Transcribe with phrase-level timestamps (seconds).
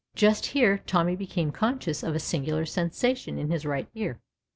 [0.25, 4.19] "Just here Tommy became conscious of a singular sensation in his right ear.